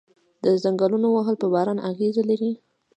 د 0.43 0.45
ځنګلونو 0.63 1.07
وهل 1.11 1.35
په 1.41 1.47
باران 1.53 1.77
اغیز 1.89 2.15
لري؟ 2.29 2.51